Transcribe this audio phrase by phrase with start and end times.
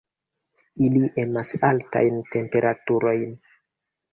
[0.85, 3.37] Ili emas altajn temperaturojn.